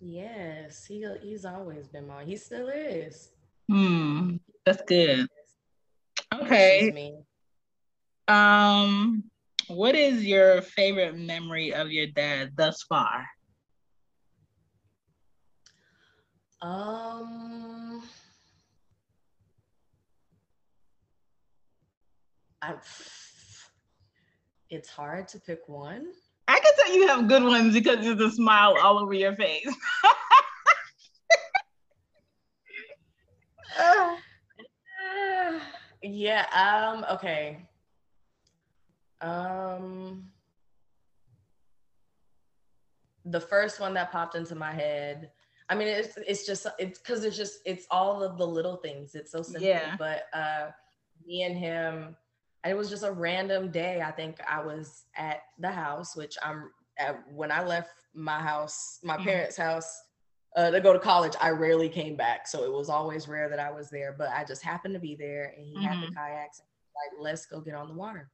Yes, 0.00 0.86
he 0.86 1.06
he's 1.22 1.44
always 1.44 1.86
been 1.86 2.06
my. 2.06 2.24
He 2.24 2.36
still 2.36 2.68
is. 2.68 3.30
Hmm, 3.68 4.36
that's 4.64 4.82
good. 4.86 5.28
Okay. 6.32 7.14
Um, 8.26 9.24
What 9.70 9.94
is 9.94 10.24
your 10.24 10.62
favorite 10.62 11.16
memory 11.16 11.72
of 11.72 11.92
your 11.92 12.08
dad 12.08 12.54
thus 12.56 12.82
far? 12.82 13.24
Um, 16.60 18.02
I, 22.60 22.74
it's 24.70 24.88
hard 24.88 25.28
to 25.28 25.38
pick 25.38 25.60
one. 25.68 26.08
I 26.48 26.58
can 26.58 26.72
tell 26.76 26.92
you 26.92 27.06
have 27.06 27.28
good 27.28 27.44
ones 27.44 27.72
because 27.72 28.04
there's 28.04 28.20
a 28.20 28.32
smile 28.32 28.76
all 28.82 28.98
over 28.98 29.14
your 29.14 29.36
face. 29.36 29.72
yeah. 36.02 36.92
Um. 36.92 37.06
Okay. 37.14 37.69
Um. 39.20 40.30
The 43.26 43.40
first 43.40 43.80
one 43.80 43.94
that 43.94 44.10
popped 44.10 44.34
into 44.34 44.54
my 44.54 44.72
head. 44.72 45.30
I 45.68 45.74
mean, 45.74 45.88
it's 45.88 46.16
it's 46.26 46.46
just 46.46 46.66
it's 46.78 46.98
because 46.98 47.22
it's 47.24 47.36
just 47.36 47.60
it's 47.66 47.86
all 47.90 48.22
of 48.22 48.38
the 48.38 48.46
little 48.46 48.76
things. 48.76 49.14
It's 49.14 49.30
so 49.30 49.42
simple. 49.42 49.62
Yeah. 49.68 49.94
But 49.98 50.22
uh, 50.32 50.70
me 51.24 51.42
and 51.42 51.56
him, 51.56 52.16
it 52.66 52.74
was 52.74 52.88
just 52.88 53.04
a 53.04 53.12
random 53.12 53.70
day. 53.70 54.00
I 54.00 54.10
think 54.10 54.38
I 54.48 54.64
was 54.64 55.04
at 55.16 55.42
the 55.58 55.70
house, 55.70 56.16
which 56.16 56.36
I'm 56.42 56.70
at, 56.98 57.20
when 57.32 57.52
I 57.52 57.62
left 57.62 57.92
my 58.14 58.40
house, 58.40 58.98
my 59.04 59.16
Mhm. 59.18 59.24
parents' 59.24 59.56
house 59.56 60.02
uh, 60.56 60.70
to 60.70 60.80
go 60.80 60.92
to 60.92 60.98
college, 60.98 61.34
I 61.40 61.50
rarely 61.50 61.88
came 61.88 62.16
back. 62.16 62.48
So 62.48 62.64
it 62.64 62.72
was 62.72 62.88
always 62.88 63.28
rare 63.28 63.48
that 63.50 63.60
I 63.60 63.70
was 63.70 63.90
there, 63.90 64.12
but 64.18 64.30
I 64.30 64.44
just 64.44 64.62
happened 64.62 64.94
to 64.94 65.00
be 65.00 65.14
there 65.14 65.54
and 65.56 65.64
he 65.64 65.80
had 65.84 65.98
the 66.00 66.08
kayaks. 66.08 66.60
Like, 66.96 67.20
let's 67.20 67.46
go 67.46 67.60
get 67.60 67.74
on 67.74 67.86
the 67.86 67.94
water. 67.94 68.30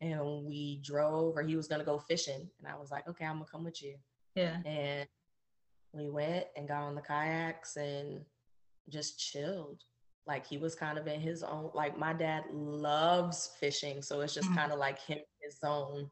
And 0.00 0.44
we 0.44 0.80
drove, 0.82 1.36
or 1.36 1.42
he 1.42 1.56
was 1.56 1.68
going 1.68 1.78
to 1.80 1.84
go 1.86 1.98
fishing. 1.98 2.48
And 2.58 2.68
I 2.68 2.76
was 2.76 2.90
like, 2.90 3.08
okay, 3.08 3.24
I'm 3.24 3.36
going 3.36 3.46
to 3.46 3.50
come 3.50 3.64
with 3.64 3.82
you. 3.82 3.96
Yeah. 4.34 4.56
And 4.64 5.08
we 5.92 6.10
went 6.10 6.46
and 6.56 6.68
got 6.68 6.82
on 6.82 6.94
the 6.94 7.00
kayaks 7.00 7.76
and 7.76 8.20
just 8.90 9.18
chilled. 9.18 9.82
Like 10.26 10.46
he 10.46 10.58
was 10.58 10.74
kind 10.74 10.98
of 10.98 11.06
in 11.06 11.20
his 11.20 11.42
own, 11.42 11.70
like 11.72 11.96
my 11.98 12.12
dad 12.12 12.44
loves 12.52 13.52
fishing. 13.58 14.02
So 14.02 14.20
it's 14.20 14.34
just 14.34 14.50
Mhm. 14.50 14.56
kind 14.56 14.72
of 14.72 14.78
like 14.78 14.98
him, 15.00 15.18
his 15.40 15.58
zone 15.58 16.10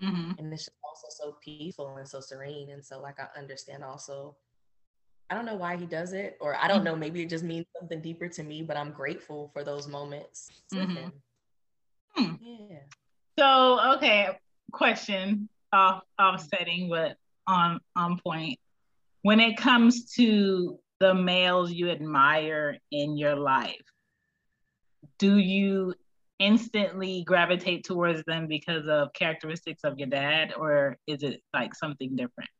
hmm 0.00 0.30
and 0.38 0.50
it's 0.52 0.64
just 0.64 0.76
also 0.82 1.06
so 1.10 1.36
peaceful 1.44 1.94
and 1.98 2.08
so 2.08 2.20
serene 2.20 2.70
and 2.70 2.82
so 2.82 2.98
like 3.00 3.20
i 3.20 3.28
understand 3.38 3.84
also 3.84 4.34
i 5.28 5.34
don't 5.34 5.44
know 5.44 5.56
why 5.56 5.76
he 5.76 5.84
does 5.84 6.14
it 6.14 6.38
or 6.40 6.56
i 6.56 6.66
don't 6.66 6.84
know 6.84 6.96
maybe 6.96 7.20
it 7.22 7.28
just 7.28 7.44
means 7.44 7.66
something 7.78 8.00
deeper 8.00 8.26
to 8.28 8.42
me 8.42 8.62
but 8.62 8.78
i'm 8.78 8.92
grateful 8.92 9.50
for 9.52 9.62
those 9.62 9.86
moments 9.86 10.50
Mhm. 10.72 10.96
him 10.96 11.12
Hmm. 12.14 12.34
yeah 12.40 12.78
So, 13.40 13.94
okay, 13.94 14.28
question 14.70 15.48
off 15.72 16.02
offsetting, 16.20 16.90
but 16.90 17.16
on 17.46 17.80
on 17.96 18.18
point. 18.18 18.58
When 19.22 19.40
it 19.40 19.56
comes 19.56 20.12
to 20.16 20.78
the 21.00 21.14
males 21.14 21.72
you 21.72 21.88
admire 21.88 22.76
in 22.92 23.16
your 23.16 23.36
life, 23.36 23.80
do 25.18 25.38
you 25.38 25.94
instantly 26.38 27.24
gravitate 27.26 27.84
towards 27.84 28.22
them 28.24 28.46
because 28.46 28.86
of 28.86 29.10
characteristics 29.14 29.84
of 29.84 29.98
your 29.98 30.08
dad, 30.08 30.52
or 30.54 30.98
is 31.06 31.22
it 31.22 31.40
like 31.54 31.74
something 31.74 32.16
different? 32.16 32.50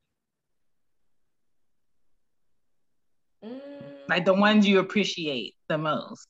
Like 4.09 4.25
the 4.25 4.33
Mm, 4.33 4.41
ones 4.41 4.67
you 4.67 4.79
appreciate 4.79 5.55
the 5.69 5.77
most? 5.79 6.27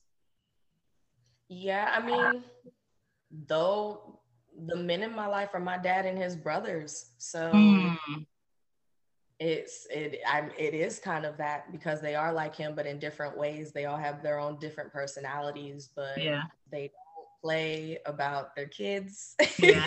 yeah 1.49 1.89
i 1.97 2.05
mean 2.05 2.43
though 3.47 4.20
the 4.67 4.75
men 4.75 5.03
in 5.03 5.15
my 5.15 5.27
life 5.27 5.49
are 5.53 5.59
my 5.59 5.77
dad 5.77 6.05
and 6.05 6.17
his 6.17 6.35
brothers. 6.35 7.11
So 7.17 7.51
Mm, 7.53 8.25
it's 9.39 9.87
it 9.89 10.19
I'm 10.27 10.51
it 10.57 10.75
is 10.75 10.99
kind 10.99 11.25
of 11.25 11.35
that 11.37 11.71
because 11.71 11.99
they 11.99 12.13
are 12.13 12.31
like 12.31 12.55
him 12.55 12.75
but 12.75 12.85
in 12.85 12.99
different 12.99 13.37
ways. 13.37 13.71
They 13.71 13.85
all 13.85 13.97
have 13.97 14.21
their 14.21 14.39
own 14.39 14.59
different 14.59 14.93
personalities 14.93 15.89
but 15.95 16.19
yeah, 16.19 16.43
they 16.71 16.89
don't 16.89 17.41
play 17.41 17.97
about 18.05 18.55
their 18.55 18.67
kids. 18.67 19.35
Yeah. 19.57 19.85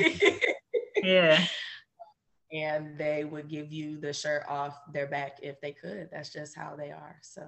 yeah. 1.02 1.44
and 2.52 2.98
they 2.98 3.24
would 3.24 3.48
give 3.48 3.72
you 3.72 3.98
the 3.98 4.12
shirt 4.12 4.44
off 4.48 4.76
their 4.92 5.06
back 5.06 5.38
if 5.42 5.60
they 5.60 5.72
could. 5.72 6.08
That's 6.10 6.32
just 6.32 6.56
how 6.56 6.74
they 6.76 6.90
are. 6.90 7.16
So 7.22 7.46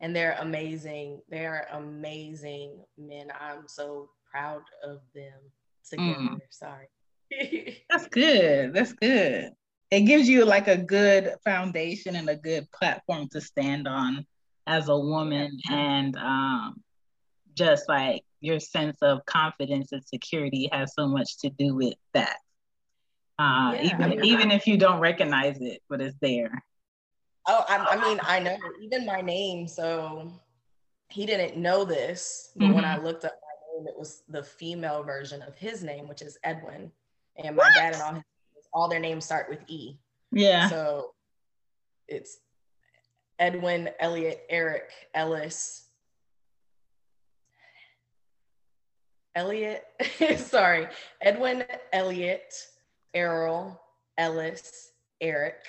and 0.00 0.14
they're 0.14 0.36
amazing. 0.40 1.22
They're 1.28 1.66
amazing 1.72 2.84
men. 2.98 3.28
I'm 3.40 3.66
so 3.66 4.10
proud 4.30 4.62
of 4.84 5.00
them 5.14 5.32
together 5.90 6.14
Mm. 6.18 6.38
sorry 6.50 6.88
That's 7.90 8.06
good. 8.06 8.72
That's 8.72 8.92
good. 8.92 9.50
It 9.90 10.02
gives 10.02 10.28
you 10.28 10.44
like 10.44 10.68
a 10.68 10.76
good 10.76 11.34
foundation 11.44 12.14
and 12.14 12.28
a 12.28 12.36
good 12.36 12.70
platform 12.72 13.28
to 13.32 13.40
stand 13.40 13.88
on 13.88 14.24
as 14.66 14.88
a 14.88 14.96
woman 14.96 15.58
and 15.70 16.16
um 16.16 16.82
just 17.54 17.88
like 17.88 18.22
your 18.40 18.60
sense 18.60 18.98
of 19.02 19.24
confidence 19.26 19.90
and 19.92 20.04
security 20.04 20.68
has 20.72 20.92
so 20.94 21.08
much 21.08 21.38
to 21.38 21.50
do 21.50 21.74
with 21.74 21.94
that. 22.14 22.38
Uh 23.38 23.72
Yeah, 23.74 23.82
even 23.82 24.02
I 24.02 24.08
mean- 24.08 24.24
even 24.24 24.50
if 24.50 24.66
you 24.68 24.76
don't 24.78 25.00
recognize 25.00 25.58
it, 25.60 25.82
but 25.88 26.00
it's 26.00 26.16
there. 26.20 26.62
Oh, 27.48 27.64
I, 27.68 27.76
I 27.76 27.96
mean, 28.08 28.18
I 28.22 28.38
know 28.40 28.56
even 28.80 29.06
my 29.06 29.20
name. 29.20 29.68
So 29.68 30.32
he 31.10 31.26
didn't 31.26 31.56
know 31.56 31.84
this, 31.84 32.50
but 32.56 32.74
when 32.74 32.84
I 32.84 32.96
looked 32.98 33.24
up 33.24 33.34
my 33.42 33.45
name, 33.76 33.88
it 33.88 33.98
was 33.98 34.22
the 34.28 34.42
female 34.42 35.02
version 35.02 35.42
of 35.42 35.56
his 35.56 35.82
name, 35.82 36.08
which 36.08 36.22
is 36.22 36.38
Edwin. 36.44 36.90
And 37.36 37.56
my 37.56 37.70
dad 37.74 37.94
and 37.94 38.02
all 38.02 38.14
his 38.14 38.22
all 38.72 38.88
their 38.88 39.00
names 39.00 39.24
start 39.24 39.48
with 39.48 39.60
E. 39.68 39.98
Yeah. 40.32 40.68
So 40.68 41.14
it's 42.08 42.38
Edwin, 43.38 43.90
Elliot, 44.00 44.42
Eric, 44.48 44.90
Ellis. 45.14 45.82
Elliot, 49.34 49.84
sorry, 50.38 50.88
Edwin, 51.20 51.62
Elliot, 51.92 52.54
Errol, 53.12 53.78
Ellis, 54.16 54.92
Eric, 55.20 55.62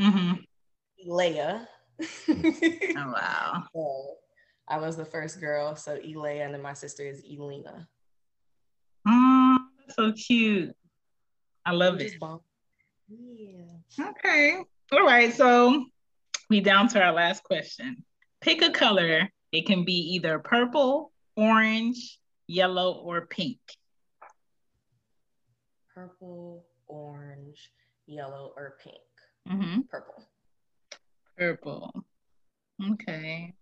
mm-hmm. 0.00 0.34
Leia. 1.10 1.66
Oh 2.96 3.12
wow. 3.12 3.64
So 4.70 4.76
I 4.76 4.78
was 4.78 4.96
the 4.96 5.04
first 5.04 5.40
girl, 5.40 5.74
so 5.76 5.98
Elay, 5.98 6.44
and 6.44 6.54
then 6.54 6.62
my 6.62 6.74
sister 6.74 7.02
is 7.02 7.22
Elena. 7.24 7.88
Oh, 9.06 9.58
so 9.88 10.12
cute. 10.12 10.74
I 11.64 11.72
love 11.72 11.94
Which 11.94 12.02
it. 12.02 12.06
is 12.12 12.14
bomb. 12.16 12.40
Yeah. 13.08 14.08
Okay. 14.10 14.58
All 14.92 15.04
right. 15.04 15.32
So 15.32 15.86
we 16.48 16.60
down 16.60 16.88
to 16.88 17.02
our 17.02 17.12
last 17.12 17.44
question. 17.44 18.04
Pick 18.40 18.62
a 18.62 18.70
color. 18.70 19.28
It 19.52 19.66
can 19.66 19.84
be 19.84 20.14
either 20.14 20.38
purple, 20.38 21.12
orange, 21.36 22.18
yellow, 22.46 22.92
or 22.92 23.26
pink. 23.26 23.58
Purple, 25.94 26.64
orange, 26.86 27.70
yellow, 28.06 28.52
or 28.56 28.76
pink. 28.82 28.96
Mm-hmm. 29.48 29.80
Purple. 29.90 30.24
Purple. 31.36 32.04
Okay. 32.92 33.54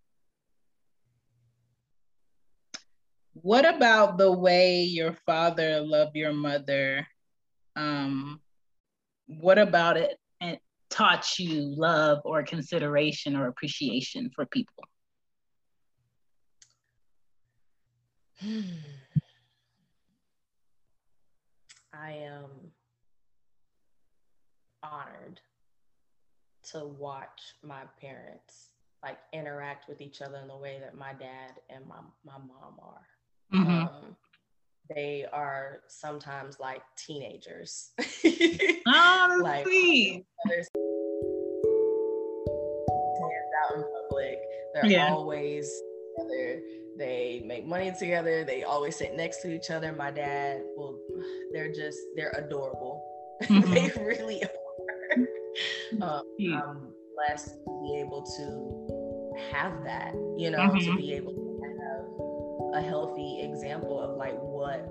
What 3.43 3.65
about 3.65 4.19
the 4.19 4.33
way 4.33 4.83
your 4.83 5.13
father 5.13 5.81
loved 5.81 6.17
your 6.17 6.33
mother? 6.33 7.07
Um, 7.77 8.41
what 9.27 9.59
about 9.59 9.97
it 9.97 10.19
it 10.41 10.61
taught 10.91 11.39
you 11.39 11.61
love 11.61 12.19
or 12.25 12.43
consideration 12.43 13.37
or 13.37 13.47
appreciation 13.47 14.31
for 14.35 14.47
people? 14.47 14.85
I 21.93 22.13
am 22.13 22.51
honored 24.83 25.41
to 26.71 26.87
watch 26.87 27.55
my 27.63 27.83
parents 28.01 28.71
like 29.03 29.19
interact 29.33 29.89
with 29.89 30.01
each 30.01 30.23
other 30.23 30.39
in 30.39 30.49
the 30.49 30.57
way 30.57 30.79
that 30.81 30.97
my 30.97 31.13
dad 31.13 31.61
and 31.71 31.87
my, 31.87 32.01
my 32.25 32.39
mom 32.39 32.81
are. 32.83 33.07
Mhm. 33.53 33.89
Um, 33.89 34.17
they 34.95 35.27
are 35.33 35.81
sometimes 35.89 36.59
like 36.61 36.83
teenagers. 36.97 37.93
Oh, 38.91 39.41
like 39.43 39.65
sweet. 39.65 40.25
out 43.65 43.77
in 43.77 43.83
public. 43.83 44.39
They're 44.73 44.87
Yeah. 44.87 45.13
always 45.13 45.71
together. 46.17 46.63
They 46.97 47.43
make 47.45 47.67
money 47.67 47.93
together. 47.99 48.45
They 48.45 48.63
always 48.65 48.97
sit 48.97 49.15
next 49.15 49.43
to 49.43 49.55
each 49.55 49.71
other. 49.71 49.93
My 49.93 50.11
dad, 50.11 50.63
well, 50.77 50.99
they're 51.53 51.73
just 51.73 51.99
they're 52.17 52.33
adorable. 52.37 53.05
Mhm. 53.43 53.95
they 53.95 54.03
really 54.03 54.43
are. 54.45 54.51
Um. 56.03 56.23
I'm 56.41 56.95
blessed 57.15 57.55
to 57.65 57.81
be 57.83 58.01
able 58.01 58.23
to 58.23 59.39
have 59.53 59.83
that. 59.85 60.15
You 60.37 60.51
know, 60.51 60.59
to 60.69 60.73
Mhm. 60.73 60.97
be 60.97 61.13
able 61.15 61.33
to 61.35 61.48
a 62.75 62.83
healthy 62.83 63.41
example 63.43 64.01
of 64.01 64.17
like 64.17 64.37
what 64.39 64.87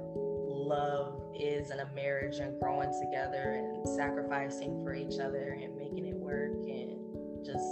love 0.48 1.22
is 1.34 1.72
in 1.72 1.80
a 1.80 1.90
marriage 1.96 2.40
and 2.40 2.60
growing 2.60 2.92
together 3.02 3.64
and 3.64 3.88
sacrificing 3.96 4.84
for 4.84 4.94
each 4.94 5.20
other 5.20 5.58
and 5.62 5.76
making 5.78 6.06
it 6.06 6.16
work 6.16 6.52
and 6.68 6.98
just 7.46 7.64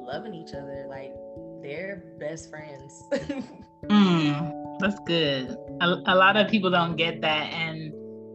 loving 0.00 0.34
each 0.34 0.54
other. 0.54 0.86
Like 0.88 1.12
they're 1.62 2.16
best 2.18 2.50
friends. 2.50 3.04
mm, 3.84 4.78
that's 4.80 4.98
good. 5.06 5.56
A, 5.80 5.86
a, 6.06 6.14
lot 6.14 6.36
of 6.36 6.48
people 6.50 6.70
don't 6.70 6.96
get 6.96 7.20
that. 7.20 7.52
And 7.52 7.92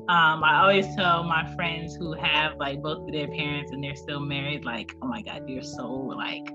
um, 0.09 0.43
I 0.43 0.61
always 0.61 0.85
tell 0.95 1.23
my 1.23 1.53
friends 1.55 1.95
who 1.95 2.13
have 2.13 2.57
like 2.57 2.81
both 2.81 3.07
of 3.07 3.11
their 3.11 3.27
parents 3.27 3.71
and 3.71 3.83
they're 3.83 3.95
still 3.95 4.21
married, 4.21 4.63
like, 4.63 4.95
oh 5.01 5.07
my 5.07 5.21
God, 5.21 5.43
you're 5.47 5.63
so 5.63 5.91
like 5.91 6.47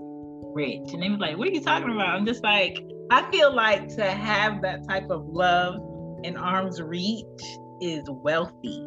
rich. 0.54 0.92
And 0.92 1.02
they 1.02 1.10
was 1.10 1.20
like, 1.20 1.36
what 1.36 1.48
are 1.48 1.52
you 1.52 1.60
talking 1.60 1.90
about? 1.90 2.08
I'm 2.08 2.26
just 2.26 2.42
like, 2.42 2.82
I 3.10 3.30
feel 3.30 3.54
like 3.54 3.88
to 3.96 4.04
have 4.04 4.62
that 4.62 4.86
type 4.88 5.10
of 5.10 5.26
love 5.28 5.76
in 6.22 6.36
arm's 6.36 6.80
reach 6.80 7.24
is 7.80 8.02
wealthy 8.08 8.86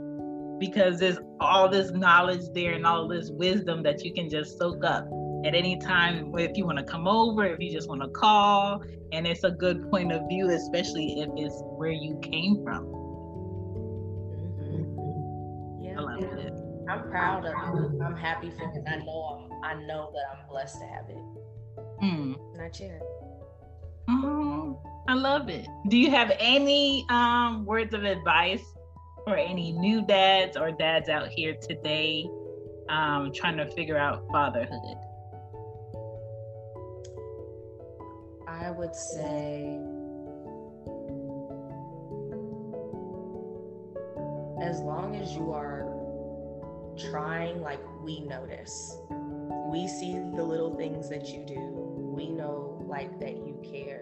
because 0.59 0.99
there's 0.99 1.17
all 1.39 1.69
this 1.69 1.91
knowledge 1.91 2.41
there 2.53 2.73
and 2.73 2.85
all 2.85 3.07
this 3.07 3.29
wisdom 3.31 3.83
that 3.83 4.03
you 4.03 4.13
can 4.13 4.29
just 4.29 4.57
soak 4.57 4.83
up 4.83 5.05
at 5.45 5.53
any 5.53 5.77
time 5.77 6.33
if 6.37 6.57
you 6.57 6.65
want 6.65 6.77
to 6.77 6.83
come 6.83 7.07
over 7.07 7.45
if 7.45 7.59
you 7.59 7.71
just 7.71 7.89
want 7.89 8.01
to 8.01 8.07
call 8.09 8.81
and 9.11 9.27
it's 9.27 9.43
a 9.43 9.51
good 9.51 9.89
point 9.91 10.11
of 10.11 10.27
view 10.29 10.49
especially 10.49 11.19
if 11.19 11.29
it's 11.35 11.61
where 11.77 11.91
you 11.91 12.17
came 12.21 12.63
from. 12.63 12.85
Mm-hmm. 14.63 15.83
yeah, 15.83 15.99
I 15.99 16.01
love 16.01 16.23
it. 16.23 16.53
I'm 16.89 17.09
proud 17.09 17.45
of 17.45 17.51
it. 17.53 18.01
I'm 18.01 18.15
happy 18.15 18.49
for 18.51 18.63
it. 18.63 18.83
I 18.87 18.97
know 18.97 19.49
i 19.63 19.73
know 19.73 20.11
that 20.13 20.37
i'm 20.37 20.47
blessed 20.47 20.79
to 20.79 20.85
have 20.85 21.09
it. 21.09 21.17
Mm. 22.03 22.37
not 22.55 22.79
yet 22.79 23.01
oh, 24.09 24.79
i 25.07 25.13
love 25.13 25.49
it. 25.49 25.67
Do 25.87 25.97
you 25.97 26.11
have 26.11 26.31
any 26.39 27.05
um, 27.09 27.65
words 27.65 27.93
of 27.93 28.03
advice 28.03 28.63
for 29.25 29.35
any 29.35 29.71
new 29.71 30.01
dads 30.01 30.57
or 30.57 30.71
dads 30.71 31.09
out 31.09 31.29
here 31.29 31.55
today 31.55 32.29
um, 32.89 33.31
trying 33.33 33.57
to 33.57 33.69
figure 33.71 33.97
out 33.97 34.25
fatherhood? 34.31 34.97
I 38.47 38.71
would 38.71 38.95
say 38.95 39.79
as 44.61 44.79
long 44.79 45.15
as 45.15 45.35
you 45.35 45.51
are 45.51 45.85
trying, 47.11 47.61
like 47.61 47.81
we 48.01 48.21
notice, 48.21 48.97
we 49.67 49.87
see 49.87 50.13
the 50.35 50.43
little 50.43 50.75
things 50.75 51.09
that 51.09 51.27
you 51.27 51.43
do. 51.45 51.59
We 52.15 52.29
know, 52.29 52.74
like, 52.85 53.19
that 53.19 53.35
you 53.35 53.59
care. 53.63 54.01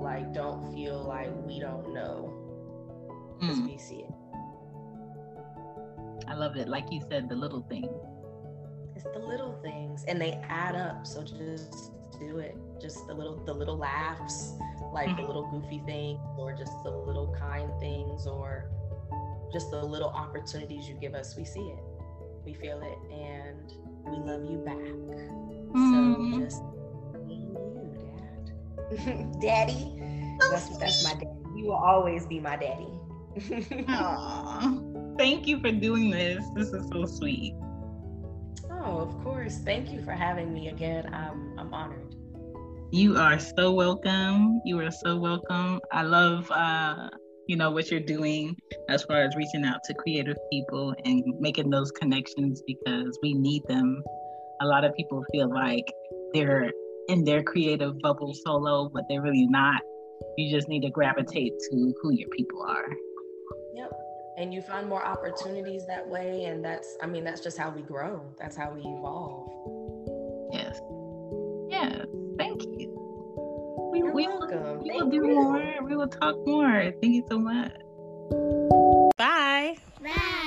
Like, 0.00 0.32
don't 0.32 0.72
feel 0.74 1.02
like 1.02 1.30
we 1.46 1.60
don't 1.60 1.92
know 1.92 2.32
because 3.40 3.58
mm. 3.58 3.66
we 3.66 3.78
see 3.78 3.96
it. 3.96 4.10
I 6.28 6.34
love 6.34 6.56
it. 6.56 6.68
Like 6.68 6.90
you 6.90 7.02
said, 7.08 7.28
the 7.28 7.36
little 7.36 7.62
things. 7.68 7.90
It's 8.94 9.04
the 9.04 9.18
little 9.18 9.58
things, 9.62 10.04
and 10.06 10.20
they 10.20 10.32
add 10.48 10.76
up. 10.76 11.06
So 11.06 11.22
just 11.22 11.92
do 12.18 12.38
it. 12.38 12.56
Just 12.80 13.06
the 13.06 13.14
little 13.14 13.44
the 13.44 13.52
little 13.52 13.76
laughs, 13.76 14.54
like 14.92 15.08
mm-hmm. 15.08 15.22
the 15.22 15.26
little 15.26 15.50
goofy 15.50 15.82
things, 15.86 16.20
or 16.38 16.52
just 16.52 16.72
the 16.84 16.90
little 16.90 17.34
kind 17.38 17.70
things, 17.80 18.26
or 18.26 18.70
just 19.52 19.70
the 19.70 19.82
little 19.82 20.08
opportunities 20.08 20.88
you 20.88 20.94
give 20.94 21.14
us. 21.14 21.36
We 21.36 21.44
see 21.44 21.60
it, 21.60 21.80
we 22.44 22.54
feel 22.54 22.80
it, 22.80 22.98
and 23.12 23.72
we 24.06 24.18
love 24.18 24.44
you 24.44 24.58
back. 24.58 24.76
Mm-hmm. 24.76 26.38
So 26.38 26.44
just 26.44 26.61
you, 26.61 26.61
Dad, 28.96 29.32
Daddy. 29.40 29.92
That's 30.50 30.76
that's 30.78 31.04
my 31.04 31.14
daddy. 31.14 31.26
You 31.56 31.66
will 31.66 31.74
always 31.74 32.26
be 32.26 32.40
my 32.40 32.56
daddy. 32.56 32.88
Aww. 33.36 35.18
Thank 35.18 35.46
you 35.46 35.60
for 35.60 35.70
doing 35.70 36.10
this. 36.10 36.44
This 36.54 36.68
is 36.68 36.88
so 36.92 37.04
sweet. 37.06 37.54
Oh, 38.70 38.98
of 38.98 39.22
course. 39.22 39.58
Thank 39.58 39.92
you 39.92 40.02
for 40.02 40.12
having 40.12 40.52
me 40.52 40.68
again. 40.68 41.12
I'm 41.12 41.58
I'm 41.58 41.72
honored. 41.72 42.14
You 42.90 43.16
are 43.16 43.38
so 43.38 43.72
welcome. 43.72 44.60
You 44.64 44.80
are 44.80 44.90
so 44.90 45.16
welcome. 45.16 45.80
I 45.92 46.02
love 46.02 46.50
uh 46.50 47.08
you 47.48 47.56
know 47.56 47.70
what 47.70 47.90
you're 47.90 48.00
doing 48.00 48.56
as 48.88 49.02
far 49.04 49.22
as 49.22 49.34
reaching 49.36 49.64
out 49.64 49.82
to 49.84 49.94
creative 49.94 50.36
people 50.50 50.94
and 51.04 51.22
making 51.40 51.70
those 51.70 51.90
connections 51.92 52.62
because 52.66 53.18
we 53.22 53.34
need 53.34 53.62
them. 53.68 54.02
A 54.60 54.66
lot 54.66 54.84
of 54.84 54.94
people 54.94 55.24
feel 55.32 55.52
like 55.52 55.92
they're 56.34 56.70
in 57.12 57.24
their 57.24 57.42
creative 57.42 57.98
bubble 58.00 58.32
solo, 58.32 58.88
but 58.88 59.04
they're 59.08 59.20
really 59.20 59.46
not. 59.46 59.82
You 60.38 60.50
just 60.50 60.66
need 60.66 60.80
to 60.80 60.90
gravitate 60.90 61.52
to 61.70 61.94
who 62.00 62.12
your 62.12 62.28
people 62.30 62.62
are. 62.62 62.88
Yep. 63.74 63.92
and 64.38 64.52
you 64.52 64.62
find 64.62 64.88
more 64.88 65.04
opportunities 65.04 65.86
that 65.86 66.06
way 66.06 66.44
and 66.44 66.64
that's 66.64 66.96
i 67.02 67.06
mean 67.06 67.24
that's 67.24 67.40
just 67.40 67.58
how 67.58 67.70
we 67.70 67.82
grow. 67.82 68.24
That's 68.38 68.56
how 68.56 68.72
we 68.72 68.80
evolve. 68.80 69.48
Yes. 70.52 70.80
Yes. 71.68 72.06
Thank 72.38 72.62
you. 72.62 72.88
We, 73.92 73.98
You're 73.98 74.14
we 74.14 74.26
welcome. 74.26 74.78
Will, 74.78 74.82
we 74.82 74.90
will 74.92 75.10
do 75.10 75.16
you. 75.16 75.34
more. 75.34 75.74
We 75.82 75.96
will 75.96 76.08
talk 76.08 76.36
more. 76.46 76.92
Thank 77.00 77.14
you 77.14 77.24
so 77.28 77.38
much. 77.38 77.72
Bye. 79.18 79.76
Bye 80.02 80.38